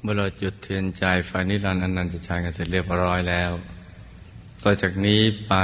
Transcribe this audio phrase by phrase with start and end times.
[0.00, 3.52] เมื่อเราจุดเทียนใจไฟนิรันดร์อนันตชัยกันเสร็จเรียบร้อยแล้ว
[4.62, 5.54] ต่อจากนี้ไป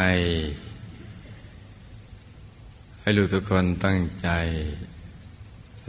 [3.00, 4.28] ให้ลูกทุกคนตั้งใจ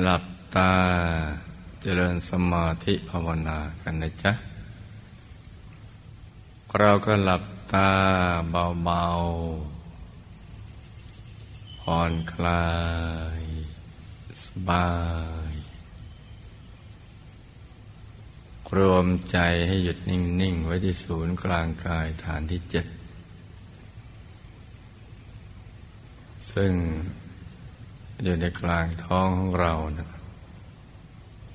[0.02, 0.24] หลับ
[0.56, 0.74] ตา
[1.82, 4.34] เจริญสมาธิภาวนากันนะจ๊ะ
[6.80, 7.90] เราก็หลับตา
[8.84, 12.68] เบาๆผ่อนคลา
[13.40, 13.44] ย
[14.46, 14.90] สบา
[15.43, 15.43] ย
[18.78, 19.38] รวมใจ
[19.68, 22.86] ให้หยุดนิ่ง ๆ ไว้ที่ศูนย์กลางกายฐานที่เจ็ด
[26.54, 26.74] ซึ่ง
[28.24, 30.10] อยู่ในกลางท้องของเรานะ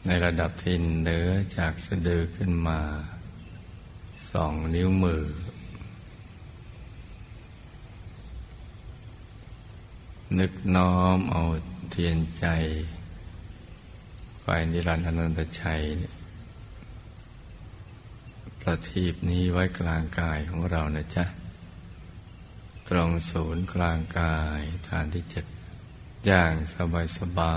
[0.06, 2.80] ในระดับที่เหนือจากสะดือขึ้นมา
[4.30, 5.24] สองนิ้วมือ
[10.38, 11.42] นึกน้อมเอา
[11.90, 12.46] เทียนใจ
[14.40, 16.12] ไฟนิรันดร์อนันตชัยเนี่ย
[18.70, 21.24] ประทีปนี้ไว้กลางกายของเรานะจ๊ะ
[22.88, 25.44] ตรงศูนย์กลางกายฐานที่เจ็ด
[26.26, 27.56] อย่างสบายสบา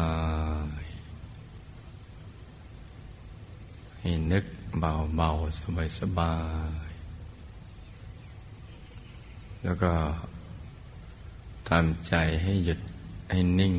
[0.81, 0.83] ย
[3.99, 4.45] ให้นึก
[4.79, 5.31] เบาเบา
[5.61, 6.35] สบายสบา
[6.87, 6.89] ย
[9.63, 9.93] แล้วก็
[11.69, 12.79] ทำใจให้หยุด
[13.31, 13.75] ให้นิ่ง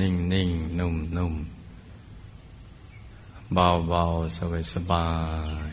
[0.00, 1.34] นิ่งนิ่งนุ่มนุ่ม
[3.54, 4.38] เบาๆ
[4.74, 5.08] สบา
[5.68, 5.70] ย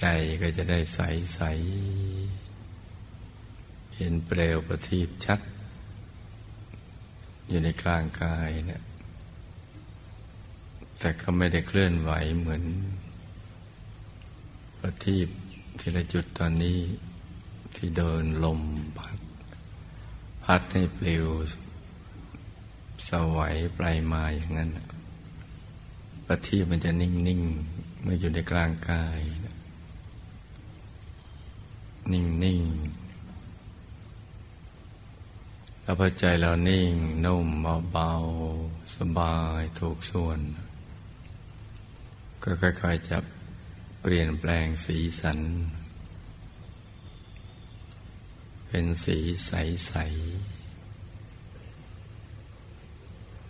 [0.00, 0.04] ใจ
[0.40, 0.98] ก็จะได้ใส
[1.34, 1.40] ใส
[3.96, 5.40] เห็นเปลวประทีปชัด
[7.48, 8.82] อยู่ในกลางกายเนะี่ย
[10.98, 12.64] แต่ก็ไม่ได้เคลื่อนไหวเหมือน
[14.78, 15.28] ประทีป
[15.78, 16.78] ที่ละจุดตอนนี้
[17.74, 18.60] ที่เดินลม
[18.98, 19.18] พัด
[20.44, 21.26] พัดให้เปลว
[23.08, 24.70] สวัยปลายมาอย่างนั้น
[26.30, 29.20] ประทีปมันจะนิ่งๆเมื่ออยู่ในกลางกาย
[32.12, 32.72] นิ่งๆ
[35.82, 36.92] แล้วพอใจเรานิ่ง
[37.24, 37.48] นุ่ม
[37.92, 40.40] เบาๆสบายถูกส่วน
[42.42, 43.18] ก็ค่อยๆจะ
[44.00, 45.40] เปลี่ยนแปลงสีสัน
[48.68, 50.00] เป็นสีใส ๆ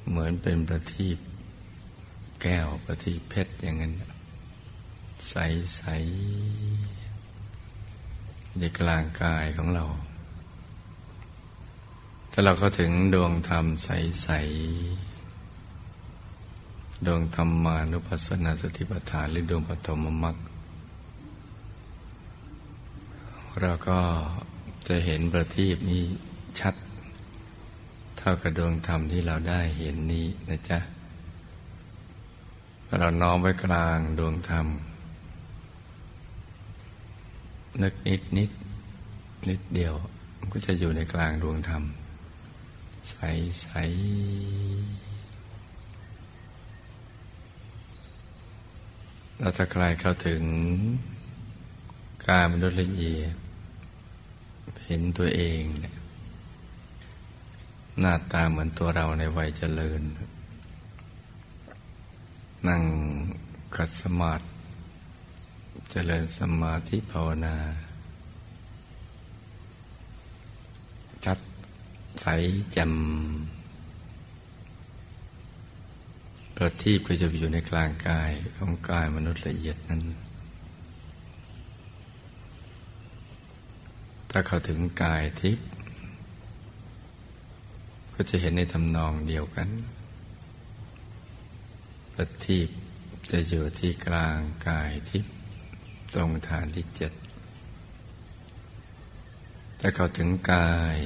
[0.09, 1.19] เหมือนเป็นประทีป
[2.43, 3.95] แก้วปฏิเพชรอย่างนั้น
[5.29, 5.35] ใส
[5.77, 5.83] ใส
[8.59, 9.85] ในกลางกายของเรา
[12.33, 13.89] ถ้าเราก็ถึงดวงธรรมใส
[14.23, 14.29] ใส
[17.07, 20.37] ดวงธรรมานุปัสสนาสติปัฏฐานหรือดวงปฐมมรรค
[23.61, 24.01] เราก็
[24.89, 26.05] จะเห็นประทีปนี้
[26.61, 26.75] ชัด
[28.19, 30.79] เท่ากับดวงธรรมที่เราได้เห็นนี้นะจ๊ะ
[32.97, 34.67] เราน้อมไว้กลางดวงธรรม
[37.83, 38.51] นึกนิดนิด
[39.49, 39.95] นิดเดียว
[40.39, 41.83] มันก็จะอยู่ในกลางดวงธรรม
[43.11, 43.17] ใส
[43.61, 43.69] ใส
[49.39, 50.43] เราจะคลายเข้าถึง
[52.27, 53.35] กายมนุษย์ละเอียด
[54.87, 55.63] เห็นตัวเอง
[58.01, 60.03] หน้าตาเหมือนตัวเราในวัยเจริญ
[62.67, 62.83] นั่ง
[63.77, 64.45] กัดสมาธิ
[65.91, 67.57] เจริญสมาธิภาวนา
[71.25, 71.39] จัด
[72.21, 72.27] ใส
[72.77, 72.89] จำ
[76.57, 80.03] ประทีปก็จะอยู่ในกลางกายของกายมนุษย์ละเอียดนั้น
[84.31, 85.67] ถ้าเขาถึงกายทิพย์
[88.15, 89.69] ก็จะเห็นในทำนองเดียวกัน
[92.21, 92.69] ประทีป
[93.31, 95.35] จะอยู่ที่กลางกายทิพย์
[96.15, 97.13] ตรงฐานที่เจ็ด
[99.81, 100.97] ถ้าเข้าถึงกาย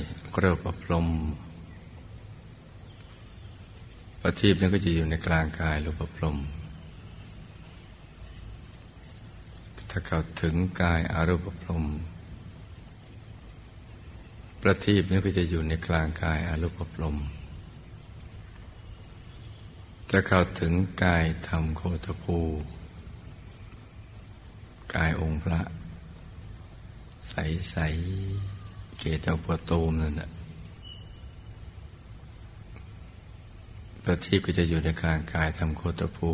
[0.42, 1.08] รูปปลม
[4.20, 6.36] ประทีปนั้นก็จะอยู่ในกลางกายรูปปลม
[9.90, 11.84] ถ้าเข้าถึงกายอารูปปลม
[14.62, 17.16] ประทีปนั้นก็จะอยู่ในกลางกายอารูปปลม
[20.12, 20.72] จะเข้าถึง
[21.04, 22.38] กายธรรมโคตภู
[24.94, 25.60] กายองค์พระ
[27.28, 27.34] ใส
[27.70, 27.76] ใส
[28.98, 30.30] เกตปตูมนั่นแหละ
[34.02, 36.30] ประทีปก็จะอยู่ในกลางกายธรรมโคตภู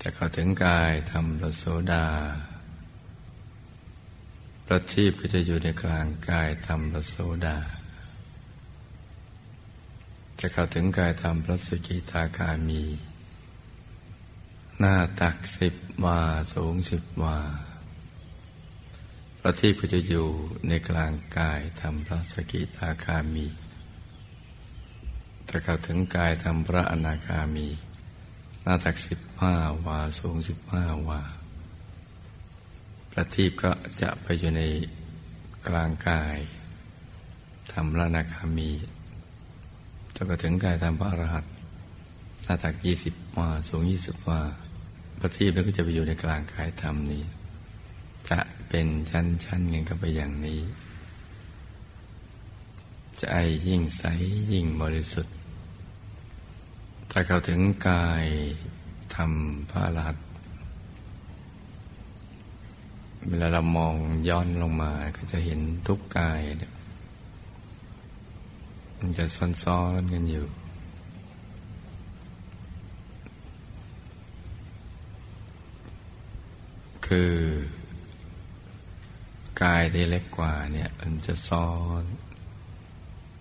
[0.00, 2.06] จะเข้าถึงกายธรรมรโสดา
[4.66, 7.16] ประทีปก็จะอยู่ในกลางกายธรรมรโส
[7.46, 7.58] ดา
[10.40, 12.82] จะเข้าถึงกายธรรมพระสกิทาคามี
[14.78, 16.20] หน้าตักสิบวา
[16.54, 17.38] สูงสิบวา
[19.38, 20.28] พระที่ก็จะอยู่
[20.68, 23.46] ในกลางกายทำพระสกิทาคามี
[25.48, 27.68] ถ้าเข้าถึงกายทำพระอนาคามี
[28.62, 29.54] หน้าตักสิบห้า
[29.86, 31.22] วาสูงสิบห้าวา
[33.10, 33.72] ประทีปก็
[34.02, 34.62] จะไปอยู่ใน
[35.66, 36.36] กลางกาย
[37.72, 38.70] ทำระอนาคามี
[40.22, 41.52] ถ้าก็ถึงกายทำพระอรหันต์
[42.44, 44.40] หน้าตักยี่สิบวาสูงยี่สิบวา
[45.20, 47.22] ประทีปนั้นก็จะไปอยู่ในกลางกายธรรมนี้
[48.30, 50.60] จะเป็นชั้นชั้นกันก็ไปอย่างนี้
[53.20, 53.26] ใจ
[53.66, 54.04] ยิ่งใส
[54.52, 55.34] ยิ่งบริสุทธิ์
[57.10, 58.26] ถ้าเข้าถึงกาย
[59.14, 60.16] ทำพระรัต
[63.28, 63.94] เวลาเรามอง
[64.28, 66.72] ย้อนลงมาก็จะเห็นทุกกายเนี่ย
[69.00, 69.24] มันจะ
[69.64, 70.46] ซ้อนๆกันอยู่
[77.06, 77.34] คือ
[79.62, 81.70] กายที่เล็กกว่าเนี่ย มันจะซ้อ
[82.00, 82.04] น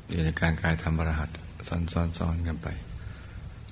[0.10, 1.30] อยู่ในการกายทำประหัต
[1.68, 2.68] ซ้อนซ้อนซ้อนกันไป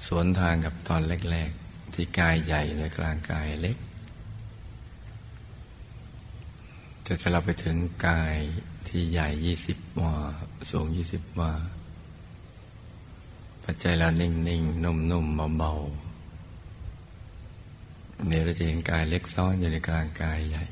[0.07, 1.01] สวนทางกับตอน
[1.31, 3.77] แรกๆที่กายใหญ่ในกลางกายเล็ก
[7.07, 7.77] จะจะเราไปถึง
[8.07, 8.37] กาย
[8.87, 10.13] ที่ใหญ่ยี่สิบวา
[10.71, 11.51] สูงยี่สิบวา
[13.63, 20.63] ปัจจัยเรานิ่งๆนุ่มๆเบาๆเนี่ยเราจะเห็นกายเล็กซ้อนอยู่ในกลางกายใหญ่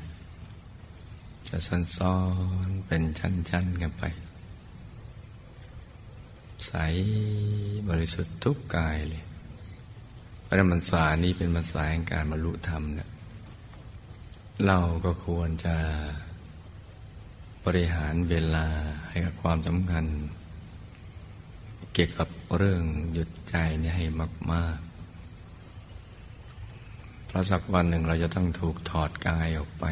[1.48, 1.58] จะ
[1.96, 2.18] ซ้อ
[2.66, 4.04] นๆเป็นชั้นๆกันไป
[6.66, 6.72] ใส
[7.88, 9.24] บริสุทธิ์ทุกกายเลย
[10.42, 13.08] เพราะมันสานี้เป็นมาสายงการบรรลุธรรมเนี่ย
[14.66, 15.76] เราก็ควรจะ
[17.66, 18.66] บริหารเวลา
[19.08, 20.04] ให้กับความสำคัญ
[21.92, 22.82] เกี่ยวกับเรื่อง
[23.12, 24.04] หยุดใจนี่ให้
[24.52, 24.86] มากๆ
[27.26, 29.84] เพราะสักวันหนึ่งเราจะต้องถูกถอดกายออกไป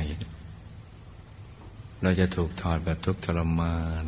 [2.03, 4.05] เราจะถูกถอดแบบทุกข์ทรมาน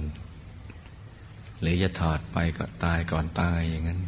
[1.61, 4.01] หรือจะถอดไปก็ตายก่อนตายอย่างนั้น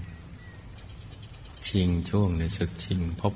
[1.66, 3.34] ชิงช่วงในศึกชิงพบ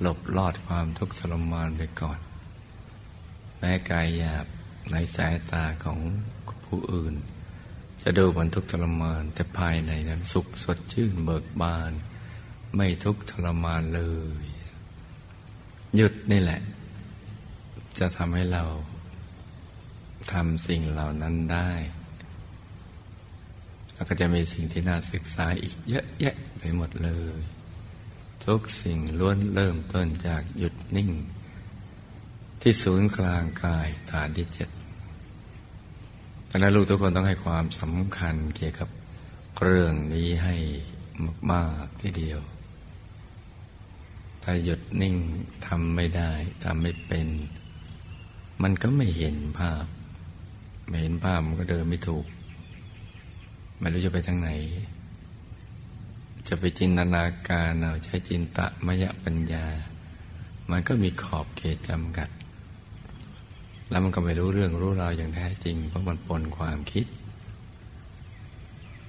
[0.00, 2.18] หลบลอดความทุกข์ทรมานไปก่อน
[3.58, 4.46] แม้กายหยาบ
[4.92, 5.98] ในสายตาของ
[6.66, 7.14] ผู้อื่น
[8.02, 11.92] จะดูมันทุกข์ทรมานแต่ภายในนั้นสุขสดชื่นเบิกบาน
[12.76, 14.02] ไม่ทุกข์ทรมานเล
[14.42, 14.44] ย
[15.96, 16.60] หยุดนี่แหละ
[17.98, 18.64] จะทำให้เรา
[20.32, 21.70] ทำสิ่งเหล่านั้นได้
[23.94, 27.38] แล้วก็จะมีสิ่งที่น่าศึกษาอีกเยอะแยะไปหมดเลย
[28.46, 31.10] ทุกสิ่งล้วนเริ่มต้นจากหยุดนิ่ง
[32.66, 34.68] ที่ศูนย์กลางกายฐานที่เจ็ด
[36.50, 38.88] ดังนั้นลูกทุกคนต้องให้ความสำคัญเกี่ยวกับ
[39.60, 40.56] เรื่องนี้ให้
[41.52, 42.40] มากๆทีเดียว
[44.42, 45.16] ถ้าหยุดนิ่ง
[45.66, 46.32] ทำไม่ได้
[46.64, 47.28] ทำไม่เป็น
[48.62, 49.84] มันก็ไม่เห็นภาพ
[50.88, 52.26] ไม่เห็นภาพมันก็เดินไม่ถูก
[53.78, 54.50] ไม่รู้จะไปทางไหน
[56.48, 59.66] จะไปจินตนาการเอาใช้จินตะมยปัญญา
[60.70, 62.30] มันก็มีขอบเขตจำกัด
[63.90, 67.06] แล้วมันก็ไม่รู้เรื่องรู้ราวอย่างแท้จริง เพราะมันปนความคิด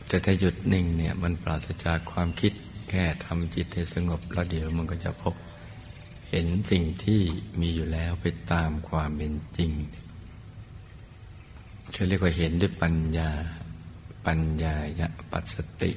[0.07, 2.53] แต่ถ้าหยุดนิ่งเนี่ยมันปราศจากความคิด
[2.89, 5.33] แค่ทำจิตให้สงบ แล้วเดี๋ยวมันก็จะพบ
[6.29, 7.21] เห็นสิ่งที่
[7.59, 9.71] มีอยู่แล้วไปตามความเป็นจริง
[11.93, 13.29] เขาเรียกว่าเห็นด้วยปัญญา
[14.25, 15.91] ปัญญายะปัสสติ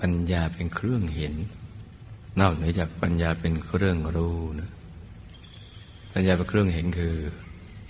[0.00, 1.34] ปัญญาเป็นเครื่องเห็น
[2.40, 4.70] นอกเหนือจากปัญญาเป็นเครื่องรู้นะ
[6.20, 7.16] ปัญญาเป็นเครื่องเห็นคือ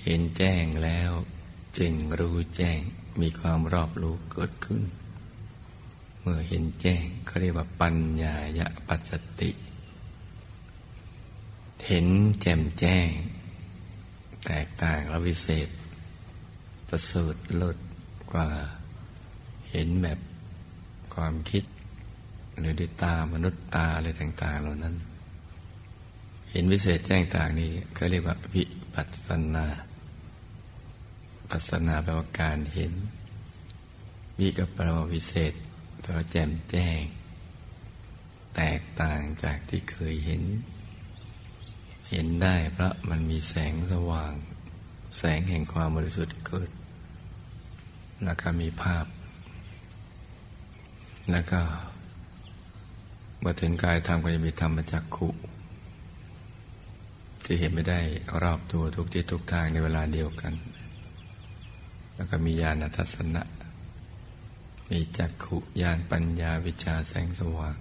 [0.04, 1.11] เห็นแจ้งแล้ว
[1.78, 2.80] จึงรู้แจ้ง
[3.20, 4.82] มีความรอบรู้เกิดขึ้น
[6.20, 9.50] เมื่อเห็นแจ้งเขาเรียกว่าปัญญายะปัสสติ
[11.87, 12.06] เห็น
[12.40, 13.11] แจ่มแจ้ง
[14.47, 15.68] แตกต่างและวิเศษ
[16.88, 17.78] ประเสริฐลิศ
[18.32, 18.49] กว่า
[19.70, 20.18] เห็นแบบ
[21.14, 21.64] ความคิด
[22.58, 24.97] หรือด้วยตามนุษย์ตาอะไรต่าง ๆ เหล่านั้น
[26.50, 28.64] เห็นวิเศษแจ้งต่างนี้ก็เรียกว่าวิ
[28.95, 29.67] ปัสสนา
[31.50, 32.93] ปัสนาแปลว่าการเห็น
[34.38, 35.52] วิก็แปลว่าวิเศษ
[36.05, 37.00] ตัวแจ่มแจ้ง
[38.57, 40.43] แตกต่างจากที่เคยเห็น
[42.11, 44.35] เห็นได้เพราะมันมีแสงสว่าง
[45.19, 46.71] แสงแห่งความบริสุทธิ์เกิด
[48.25, 49.07] แล้วก็มีภาพ
[51.31, 51.61] แล้วก็
[53.45, 55.28] มาถึงกายธรรมก็จะมีธรรมจักขุ
[57.50, 58.00] ที่เห็นไม่ได้
[58.43, 60.55] รอบตัวทุกที่ทุกทางในเวลาเดียวกัน
[62.14, 63.43] แล้วก็มีญาณทัศนะ
[64.90, 67.76] มีจักขุญาณปัญญาวิชาแสงสว่าง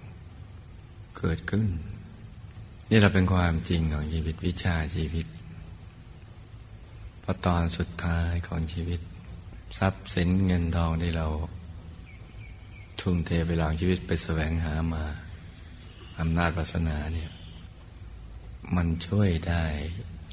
[1.18, 1.68] เกิดขึ้น
[2.90, 5.26] นี่เราเป็นความจริงของชีวิตวิชาชีวิต
[7.22, 9.00] พอตอนสุดท้ายของชีวิต
[9.78, 11.26] ทรัพย์สินเงินทองที่เรา
[13.00, 15.04] ทุ่มเทเวลาชีวิตไปแสวงหามา
[16.20, 17.30] อำนาจวาสนาเนี่ย
[18.76, 19.64] มันช่วยได้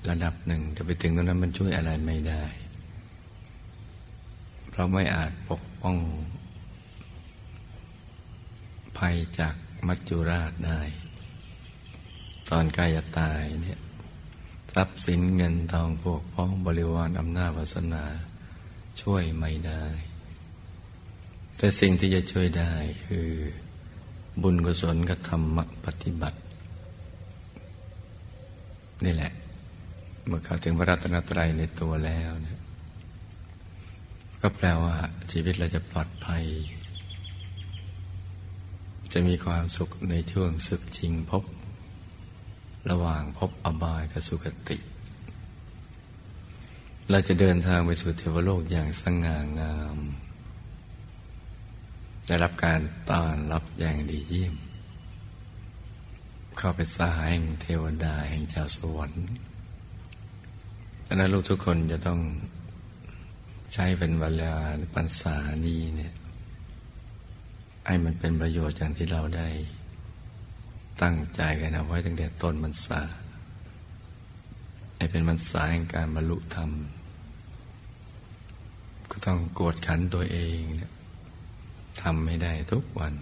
[0.10, 2.44] ระดับหนึ่งแต่ไปถึงตรงนั้นมันช่วยอะไรไม่ได้
[4.70, 5.98] เพราะไม่อาจปกป้อง
[8.98, 9.56] ภัยจาก
[9.88, 10.82] มัจจุราชได้
[12.50, 13.80] ตอนกายตายเนี่ย
[14.74, 18.04] ทรัพย์สินเงินทองพวกพ้องบริวารอำนาจวาสนา
[19.01, 19.84] ช่วยไม่ได้
[21.58, 22.74] แต่สิ่งที่จะช่วยได้
[23.06, 23.30] คือ
[24.42, 26.38] บุญกุศลกับธรรมปฏิบัติ
[29.03, 29.31] นี่แหละ
[30.27, 32.59] เมื่อเข้าถึงพระรัตนตรัยในตัวแล้วเนี่ย
[34.41, 34.95] ก็แปลว่า
[35.31, 36.43] ชีวิตเราจะปลอดภัย
[39.13, 41.43] จะมีความสุขในช่วงศึกชิงพบ
[42.89, 44.77] ระหว่างพบอบายกับสุคติ
[47.11, 49.97] เราจะเดินทางไปสู่เทวโลกอย่างสง่างาม
[52.27, 54.55] ได้รับการต้อนรับอย่างดีเยี่ยม
[56.57, 59.25] เข้าไปสหายแห่งเทวดาแห่งเจ้าสวรรค์
[61.07, 62.19] ดังนั้นลูกทุกคนจะต้อง
[63.74, 64.53] ใช้เป็นเวลา
[64.95, 65.35] ปัญษา
[65.65, 66.13] นี้เนี่ย
[67.88, 69.50] ให้มันเป็นประโยชน์อย่างที่เราได้
[71.01, 73.01] ตั้งใจกันเอาไว้ตั้งแต่ต้นมันสา
[74.97, 76.71] ให้เป็นมันสาแห่งการบรรลุธรรม
[79.12, 80.57] ก็ต้องกดขันตัวเอง
[82.01, 83.13] ทำไม่ได้ทุกวัน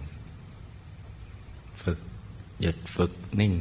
[2.60, 3.54] หยุดฝึกนิ่ง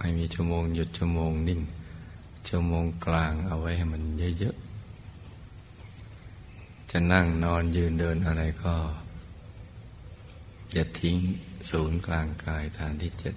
[0.00, 1.60] ให้มีชั่วโมงหยุดชั่วโมงนิ่ง
[2.48, 4.02] ชั่วโมงกลางเอาไว้ให้มัน
[4.38, 8.74] เยอะๆ จะนั่งนอนยืนเดินอะไรก็
[10.72, 11.16] อย่าทิ้ง
[11.70, 13.34] ศูนย์กลางกายฐานที่เจ็ด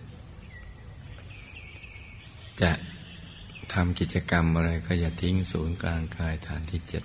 [2.61, 2.71] จะ
[3.73, 7.03] ทำกิจกรรมอะไรก็อย่าทิ้งศูนย์กลางกายฐานที่เจ็ด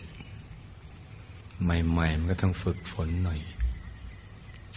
[1.63, 3.41] ใหม่ๆ มันก็ต้องฝึกฝนหน่อย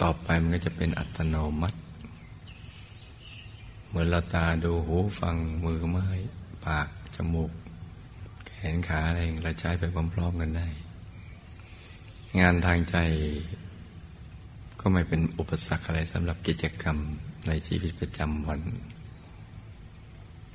[0.01, 1.80] ต่อไปมันก็จะเป็นอัตโนมัติ
[3.91, 6.07] เหมือนเราตาดูหูฟังมือไม้
[6.65, 7.51] ปาก จมูก
[8.45, 9.83] แขนขาอะไรเราใช้ไป
[10.13, 10.67] พร้อมๆกันได้
[12.39, 12.97] งานทางใจ
[14.79, 16.97] ก็ไม่เป็นอุปสรรคอะไรสำหรับกิจกรรม
[17.47, 18.61] ในชีวิตประจำวัน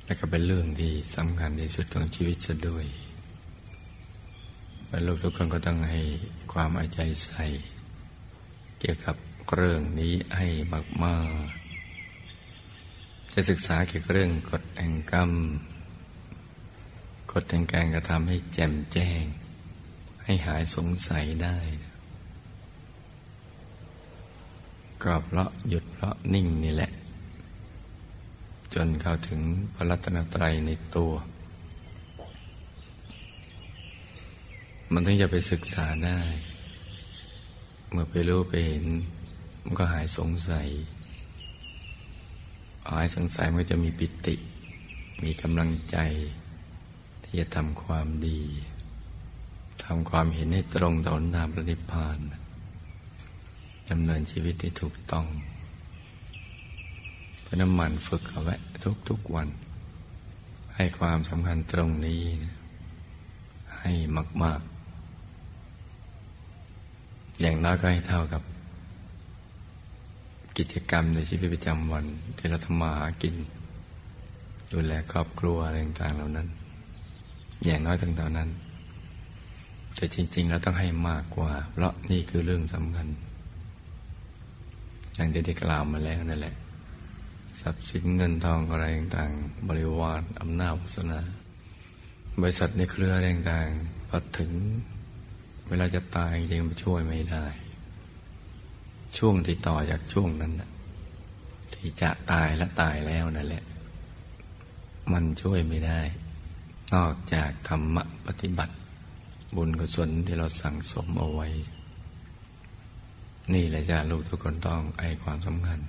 [0.05, 2.85] และก็เป็นเรื่องที่สำคัญที่สุดของชีวิตจะด้วย
[4.89, 6.01] บรรลุทุกคนก็ต้องให้
[6.53, 7.45] ความอาใจใส่
[8.79, 9.15] เกี่ยวกับ
[9.55, 10.47] เรื่องนี้ให้
[11.03, 11.56] มากๆ
[13.39, 15.31] จะศึกษาเกี่ยวกับเรื่องกฎแห่งกรรม
[17.31, 19.23] กฎแห่งการกระทำให้แจ่มแจ้ง
[20.23, 21.57] ให้หายสงสัยได้
[25.03, 26.91] ก็เพราะหยุดเพราะนิ่งนี่แหละ
[28.73, 29.39] จนเข้าถึง
[29.75, 31.13] พระรัตนตรัยในตัว
[34.91, 36.19] มันถึงจะไปศึกษาได้
[37.91, 38.85] เมื่อไปรู้ไปเห็น
[39.63, 40.69] มันก็หายสงสัย
[42.89, 44.35] หายสงสัยมันจะมีปิติ
[45.23, 45.97] มีกำลังใจ
[47.23, 48.41] ที่จะทำความดี
[49.83, 52.17] ทำความเห็นให้ตรงต่อหน้าพระนิพพาน
[53.89, 55.25] ดำเนินชีวิตที่ถูกต้อง
[57.45, 58.55] พน้ำมันฝึกเอาไว้
[59.09, 59.47] ทุกๆวัน
[60.75, 62.55] ให้ความสำคัญตรงนี้นะ
[63.79, 63.91] ให้
[64.43, 64.77] มาก ๆ
[67.39, 68.41] อย่างน้อยก็ให้เท่ากับ
[70.57, 72.05] กิจกรรมในชีวิตประจำวัน
[72.37, 73.35] ที่เราทำมาหากิน
[74.71, 76.47] ดูแลครอบครัวอะไรต่างๆเหล่านั้น
[77.63, 78.49] อย่างน้อยตั้งแต่นั้น
[79.95, 83.07] แต่จริง ๆ เราต้องให้มากกว่า เพราะนี่คือเรื่องสำคัญ
[85.15, 86.55] อย่างที่ได้กล่าวมาแล้วนั่นแหละ
[87.59, 91.19] ทรัพย์สินเงินทองอะไรต่างๆ บริวารอำนาจวาสนา
[92.41, 94.51] บริษัทในเครืออะไรต่างๆพอถึง
[95.67, 97.45] เวลาจะตายจริงๆช่วยไม่ได้
[99.17, 100.53] ช่วงที่ต่อจากช่วงนั้น
[101.73, 103.63] ที่จะตายและตายแล้วนั่นแหละ
[105.11, 106.01] มันช่วยไม่ได้
[106.95, 108.75] นอกจากธรรมะปฏิบัติ
[109.55, 111.47] บุญกุศลที่เราสั่งสมเอาไว้
[113.53, 115.79] นี่แหละจ้าลูกทุกคนต้องไอความสำคัญ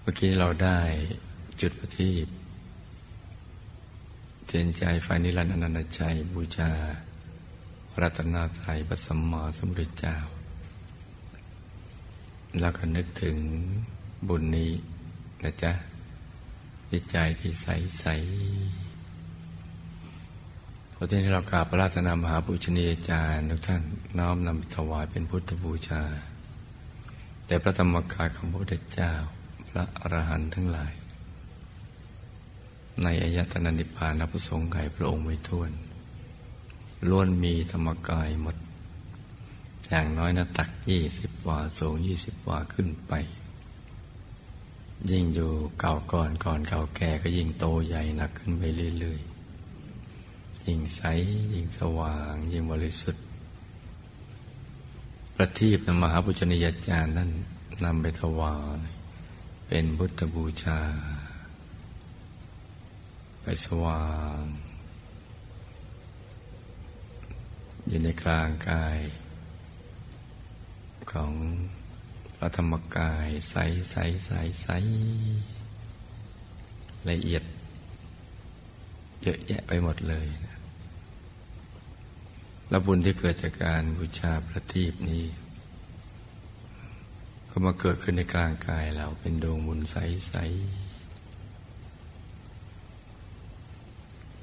[0.00, 0.78] เมื่อกี้เราได้
[1.60, 2.26] จุดประทีป
[4.46, 6.02] เทียนใจไฟนิรันดร์อนันตใจ
[6.34, 6.70] บูชา
[8.00, 10.16] รัตนาไตรปสมมาสมุทรเจ้า
[12.60, 13.36] แล้วก็นึกถึง
[14.28, 14.70] บุญนี้
[15.42, 15.72] นะจ๊ะ
[16.90, 17.66] จิตใจที่ใส
[18.00, 18.06] ใส
[20.94, 23.82] พอที่นี้เรากราบพระราชนามหาปุชนียาจารย์ทุกท่าน
[24.18, 26.02] น้อมนำถวายเป็นพุทธบูชา
[27.46, 29.12] แต่พระธรรมกายของพระพุทธเจ้า
[29.68, 30.92] พระอรหันต์ทั้งหลาย
[33.02, 35.70] ในอายตนะนิพพานพระสงฆ์ไก่พระองค์ไม่ท้วน
[37.08, 38.56] ล้วนมีธรรมกายหมด
[39.88, 43.12] อย่างน้อยนะตักยี่สิบวาสูงยี่สิบวาขึ้นไป
[45.10, 45.50] ยิ่งอยู่
[45.80, 48.62] เก่าก่อนก่อนเก่าแก่ก็ยิ่งโตใหญ่หนักขึ้นไป
[48.98, 51.00] เรื่อยๆ ยิ่งใส
[51.54, 53.24] ยิ่งสว่าง ยิ่งบริสุทธิ์
[55.34, 57.30] ประทีปนมหาปุจนิยาจารย์นั่น
[57.84, 58.80] นำไปถวาย
[59.66, 60.80] เป็นบุตรบูชา
[63.42, 64.04] ไปสว่า
[64.40, 64.42] ง
[67.88, 68.98] อยู่ในกลางกาย
[71.14, 71.32] ของ
[72.36, 73.56] พระธรรมกายใส
[73.90, 74.30] ใสใส
[74.62, 74.68] ใส
[77.10, 77.44] ละเอียด
[79.22, 80.58] เยอะแยะไปหมดเลยนะ
[82.68, 85.24] และบุญที่เกิดจากการบูชาพระทีปนี้
[87.48, 89.96] ก็มาเกิดขึ้นในกลางกายเราเป็นดวงบุญใส
[90.28, 90.34] ใส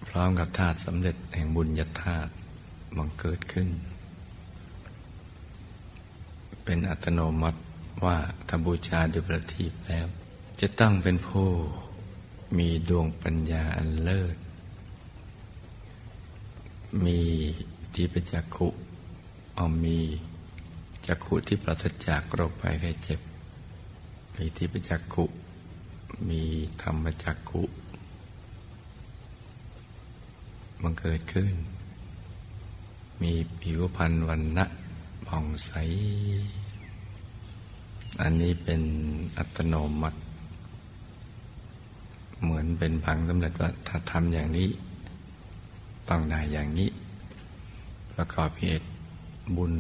[0.08, 2.32] พร้อมกับธาตุสำเร็จแห่งบุญญาธาตุ
[2.98, 3.68] บังเกิดขึ้น
[6.64, 7.60] เป็นอัตโนมัติ
[8.06, 10.06] ว่าถ้าบูชาด้วยประทีปแล้ว
[10.62, 11.48] จะต้องเป็นผู้
[12.58, 14.38] มีดวงปัญญาอันเลิศ
[17.06, 17.20] มี
[17.94, 18.68] ที่เป็นจักขุ
[19.56, 19.98] เอามี
[21.08, 23.20] จักขุที่ปราศจากโรคภัยไข้เจ็บ
[24.36, 25.26] มีที่เป็นจักขุ
[26.30, 26.42] มี
[26.82, 27.64] ธรรมจักขุ
[30.82, 31.54] บังเกิดขึ้น
[33.22, 34.66] มีผิวพรรณวันณะ
[35.28, 35.72] ผ่องใส
[38.22, 38.82] อันนี้เป็น
[39.38, 40.20] อัตโนมัติ
[42.42, 44.70] เหมือนเป็นพังสำเร็จว่าถ้าทำอย่างนี้
[46.10, 46.90] ต้องได้อย่างนี้
[48.14, 48.88] ประกอบเหตุ
[49.58, 49.74] บุญ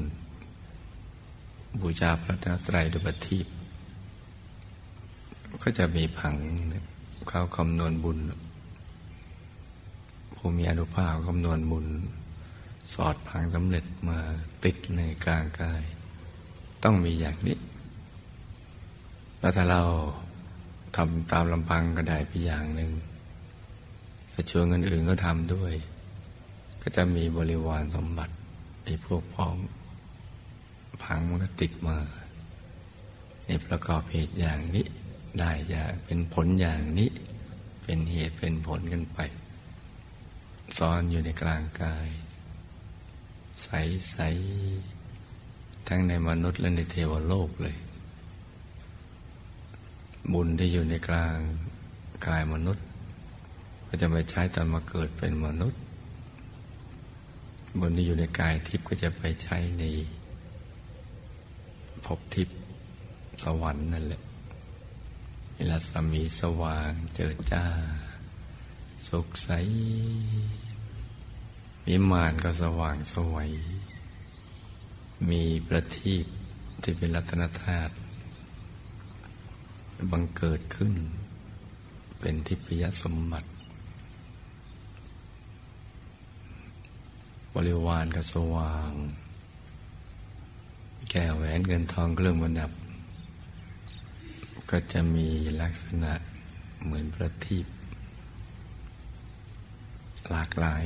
[1.81, 2.35] บูชาพระ
[2.67, 3.45] ตรัยดุปทีป
[5.61, 6.35] ก็จะมีผัง
[7.27, 8.17] เขาคำนวณบุญ
[10.35, 11.85] ผู้มีอนุภาพคำนวณบุญ
[12.93, 14.19] สอดพังสำเร็จมา
[14.65, 15.83] ติดในกลางกาย
[16.83, 17.57] ต้องมีอย่างนี้
[19.39, 19.81] แล้วถ้าเรา
[20.95, 22.91] ทำตามลำพังก็ได้ไปอย่างหนึ่ง
[24.33, 25.73] ถ้าชวนคนอื่นก็ทำด้วย
[26.81, 28.35] ก็จะมีบริวารสมบัติ
[28.83, 29.55] ไอ้พวกพร้อง
[31.03, 31.97] พังมันก็ติดมา
[33.47, 34.85] ในประกอบเหตุอย่างนี้
[35.39, 37.09] ได้อย่างเป็นผลอย่างนี้
[37.83, 39.19] เป็นเหตุเป็นผลกันไป
[40.77, 42.07] ซ้อนอยู่ในกลางกาย
[43.65, 44.19] ใส
[45.03, 47.77] ๆ ทั้งในมนุษย์และในเทวโลกเลย
[50.33, 51.37] บุญที่อยู่ในกลาง
[52.27, 52.85] กายมนุษย์
[53.87, 55.81] ก็จะไปใช้ตอนมาเกิดเป็นมนุษย์
[57.79, 59.83] บุญที่อยู่ในกายทิพย์ก็จะไปใช้ใน
[62.05, 62.57] ภพทิพย์
[63.43, 64.21] สวรรค์นั่นแหละ
[65.55, 67.65] เวลาสามีสว่างเจิดจ้า
[69.07, 69.49] สุขใส
[71.87, 73.49] วิมานก็สว่างสวย
[75.29, 76.25] มีประทีป
[76.81, 77.93] ที่เป็นรัตนธาตุ
[80.11, 80.93] บังเกิดขึ้น
[82.19, 83.49] เป็นทิพยสมบัติ
[87.53, 88.91] บริวารก็สว่าง
[91.11, 92.71] แก้วแหวนเงินทองเครื่องประดับ
[94.69, 95.27] ก็จะมี
[95.61, 96.13] ลักษณะ
[96.83, 97.65] เหมือนประทีป
[100.29, 100.85] หลากหลาย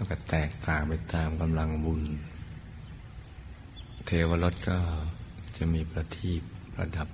[0.00, 2.02] แล้วก็แตกต่างไปตามกำลังบุญ
[4.06, 4.78] เทวรถก็
[5.56, 6.42] จะมีประทีป
[6.74, 7.08] ประดับ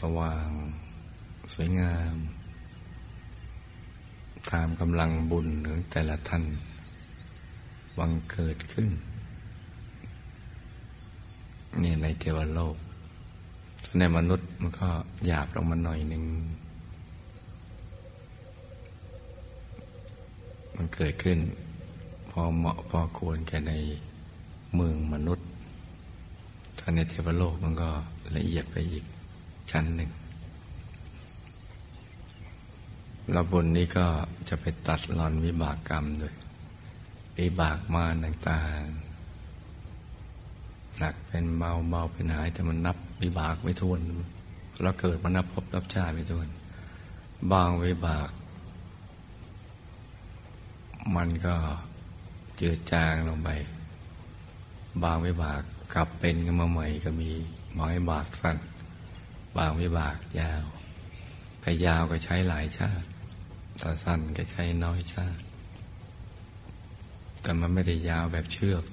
[0.00, 0.48] สว่าง
[1.52, 2.16] สวยงาม
[4.50, 6.44] ตามกำลังบุญของแต่ละท่าน
[7.98, 8.90] วังเกิดขึ้น
[11.80, 12.76] เนี่ยในเทวโลก
[13.98, 14.88] ในมนุษย์มันก็
[15.26, 16.24] หยาบลงมาหน่อยหนึ่ง
[20.76, 21.38] มันเกิดขึ้น
[22.30, 23.72] พอเหมาะพอควรแก่ใน
[24.74, 25.46] เมืองมนุษย์
[26.78, 27.90] ถ้าในเทวโลกมันก็
[28.36, 29.04] ละเอียดไปอีก
[29.70, 30.10] ชั้นหนึ่ง
[33.32, 34.06] แล้วบนนี้ก็
[34.48, 36.34] จะไปตัดหลอนวิบากกรรมด้วย
[37.38, 44.00] วิบากมาต่างๆหนักเป็นเบาเบาเป็นหายแต่มันนับวิบากไม่ทวน
[44.82, 46.48] เราเกิดมานับพบนับชาติไม่ทวน
[47.52, 48.28] บางวิบาก
[51.16, 51.56] มันก็
[52.56, 53.50] เจือจางลงไป
[55.02, 55.62] บางวิบาก
[55.94, 57.30] กลับเป็นกันมาใหม่ก็มี
[57.76, 58.58] บางวิบากสั้น
[59.56, 60.64] บางวิบากยาว
[61.60, 63.06] แต่ยาวก็ใช้หลายชาติ
[63.80, 65.42] ถ้าสั้นก็ใช้น้อยชาติ
[67.40, 68.84] แต่มันไม่ได้ยาวแบบเชือก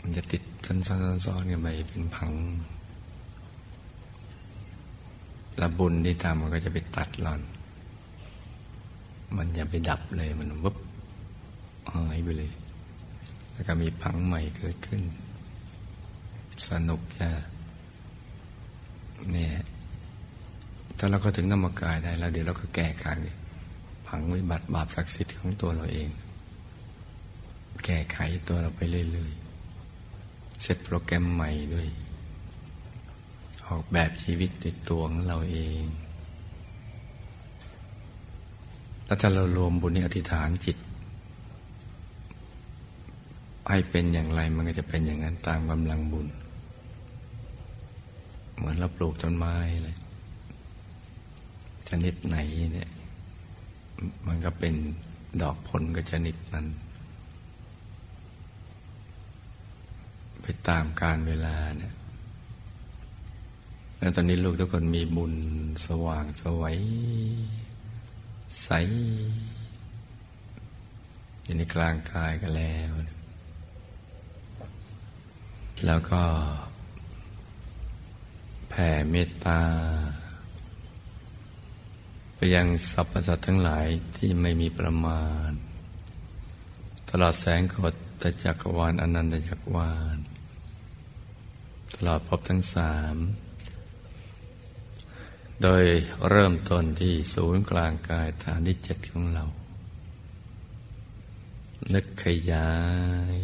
[0.00, 2.32] มันจะติดซ้อนๆๆกันไปเป็นพัง
[5.58, 7.40] แล้วบุญที่ทำมันก็จะไปตัดหล่อน
[9.36, 10.76] มันอย่าไปดับเลยมันวุบ
[11.92, 12.52] หายไปเลย
[13.52, 15.02] แล้วก็มีพังใหม่เกิดขึ้น
[16.68, 17.30] สนุกจ้ะ
[19.32, 19.54] เนี่ย
[20.98, 23.06] ถ้าเราก็ถึงนามกายได้แล้ว เดี๋ยวเราก็แก้ไข
[24.06, 26.08] ผังวิบัติบาปศักดิ์สิทธิ์ของตัวเราเอง
[27.84, 28.18] แก้ไข
[28.48, 31.88] ตัวเราไปเรื่อยๆเซตโปรแกรมใหม่ด้วย
[33.66, 35.82] ออกแบบชีวิตด้วยตัวของเราเอง
[39.06, 40.76] แล้วถ้าเรารวมบุญในอธิษฐานจิต
[43.68, 46.26] ให้เป็นอย่างไรมันก็จะเป็นอย่างนั้นตามกำลังบุญ
[48.56, 49.96] เหมือนเราปลูกต้นไม้เลย
[51.88, 52.36] ชนิดไหน
[52.72, 52.90] เนี่ย
[54.26, 54.74] มันก็เป็น
[55.42, 56.66] ดอกผลก็ชนิดนั้น
[60.40, 61.94] ไปตามการเวลาเนี่ย
[63.98, 65.34] แล้วตอนนี้ลูกทุกคนมีบุญ
[65.86, 66.78] สว่างสวัย
[68.62, 68.68] ใส
[71.42, 72.90] อยู่ในกลางกายกันแล้ว
[75.86, 76.22] แล้วก็
[78.68, 79.62] แผ่เมตตา
[82.34, 83.86] ไปยังสรรพสัตว์ทั้งหลาย
[84.16, 85.50] ที่ไม่มีประมาณ
[87.10, 90.18] ตลอดแสงกดตจักรวาลอนันตจักรวาล
[91.94, 93.16] ตลอดพบทั้งสาม
[95.62, 95.84] โดย
[96.28, 99.44] เริ่มต้นที่ศูนย์กลางกายฐานที่เจ็ดของเรา
[101.94, 102.72] นึกขยา
[103.36, 103.38] ย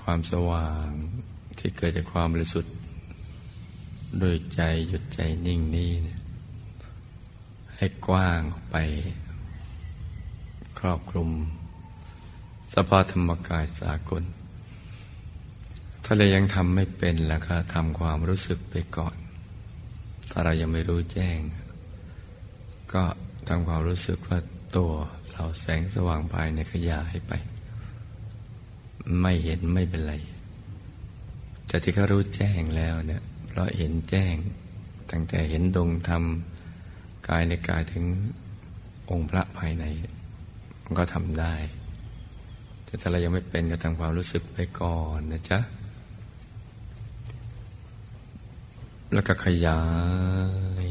[0.00, 0.90] ความสว่าง
[1.58, 2.74] ที่เกิดจากความบริสุทธิ์
[4.20, 6.18] โดยใจหยุดใจนิ่งนี้เนี่ย
[7.76, 8.76] ให้กว้างออกไป
[10.78, 11.30] ครอบคลุม
[12.74, 14.22] สภาธรรมกายสากล
[16.04, 19.16] ถ้าเรายังทำไม่เป็นแล้วก็ทำความรู้สึกไปก่อน
[20.30, 21.38] ถ้าเรายังไม่รู้แจ้ง
[22.92, 23.02] ก็
[23.48, 24.38] ทำความรู้สึกว่า
[24.76, 24.92] ตัว
[25.32, 27.32] เราแสงสว่างภายในขยายไป
[29.20, 30.14] ไม่เห็นไม่เป็นไร
[31.66, 34.34] แต่ที่เขารู้แจ้งแล้วเนี่ยเพราะเห็นแจ้ง
[35.10, 36.24] ตั้งแต่เห็นดวงธรรม
[37.28, 38.04] กายในกายถึง
[39.10, 39.84] องค์พระภายใน
[40.82, 41.54] มันก็ทำได้
[42.84, 45.60] แต่ถ้าเรายังไม่เป็นก็ทำความรู้สึกไปก่อนนะจ๊ะ
[49.12, 49.80] แล้วก็ขยา
[50.86, 50.88] ย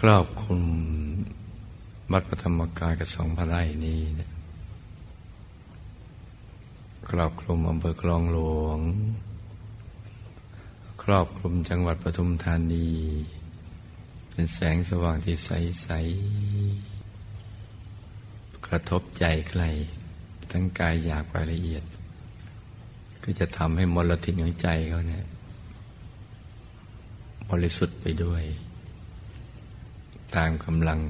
[0.00, 0.64] ครอบคลุม
[2.12, 4.30] วัดปฐมกายกับสองพระไร่นี้นี่ย
[7.08, 8.78] ครอบคลุมอำเภอคลองหลวง
[11.02, 12.88] ครอบคลุมจังหวัดปทุมธานี
[14.30, 19.62] เป็นแสงสว่างที่ใสๆกระทบใจใคร
[20.50, 21.84] ทั้งกายอยากไปละเอียด
[23.22, 25.24] ก็จะทำให้มลทินของใจเขาเนี่ย
[27.52, 28.44] บริสุทธิ์ไปด้วย
[30.36, 31.00] ตามกำลัง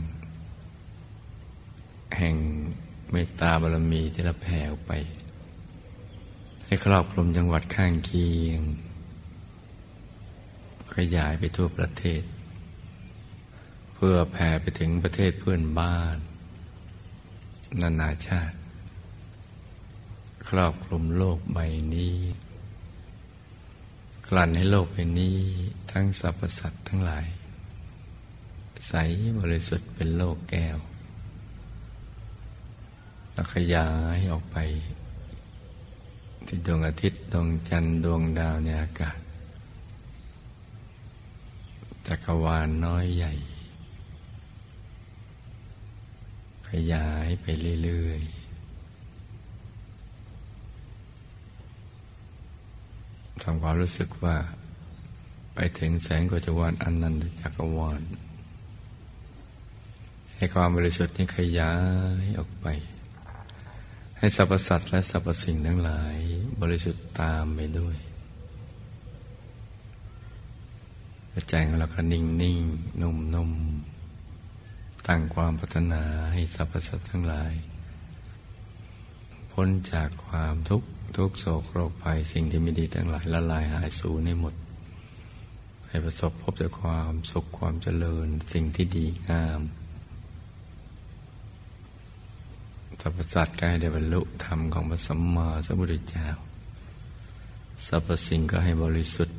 [2.16, 2.36] แห่ง
[3.10, 4.92] เมตตาบารมีที่เราแผ่ออกไป
[6.64, 8.60] ให้ครอบคลุมจังหวัดข้างเคียง
[10.96, 12.22] ขยายไปทั่วประเทศ
[13.94, 16.16] เพื่อแผ่ไปถึงประเทศเพื่อนบ้าน
[17.80, 18.56] นานาชาติ
[20.48, 21.58] ครอบคลุมโลกใบ
[21.94, 22.16] นี้
[24.36, 25.36] ลั่นให้โลกใบนี้
[25.90, 27.26] ทั้งสรรพสัตว์ทั้งหลาย
[28.88, 28.92] ใส
[29.38, 30.78] บริสุทธิ์เป็นโลกแก้ว
[33.32, 34.56] แล้วขยายออกไป
[36.46, 39.18] ที่ดวงอาทิตย์ดวงจันทร์ดวงดาวในอากาศ
[42.06, 43.32] จักรวาลน้อยใหญ่
[46.68, 47.46] ขยายไป
[47.84, 48.41] เรื่อยๆ
[53.42, 54.36] ทำความรู้สึกว่า
[55.54, 58.02] ไปถึงแสงกัจวานอันนันตจักรวาล
[60.36, 61.72] ให้ความบริสุทธิ์นี้ขยา
[62.22, 62.66] ยออกไป
[64.18, 66.16] ให้สรรพสัตว์และสรรพสิ่งทั้งหลาย
[66.60, 67.96] บริสุทธิ์ตามไปด้วย
[71.48, 72.58] ใจของเราก็นิ่งนิ่ง
[73.02, 73.52] นุ่มนุ่ม
[75.06, 76.02] ตั้งความพัฒนา
[76.32, 77.52] ให้สรรพสัตว์ทั้งหลาย
[79.52, 84.54] พ้นจากความทุกข์ ทุกโศกโรคภัยสิ่งที่ไม่ดีทั้งหลายละลายหายสูญในหมด
[85.86, 89.60] ให้ประสบพบแต่ความสุขความเจริญ สิ่งที่ดีงาม
[93.00, 96.26] สรรพสัตว์กายได้บรรลุธรรมของพระสัมมาสัมพุทธเจ้า
[97.86, 99.36] สรรพสิ่งก็ให้บริสุทธิ์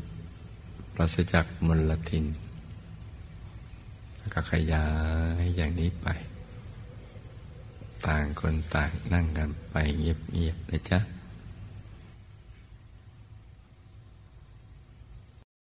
[0.95, 2.25] ปราศจากมลทิน
[4.17, 4.85] แล้วก็ขยา
[5.39, 6.07] ยอย่างนี้ไป
[8.07, 10.99] ต่างคนต่างนั่งกันไปเงียบๆนะจ๊ะ